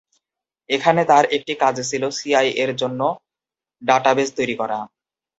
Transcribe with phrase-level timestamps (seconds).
[0.69, 3.01] এখানে তার একটি কাজ ছিল সিআইএ’র জন্য
[3.81, 4.79] ডাটাবেজ তৈরি করা।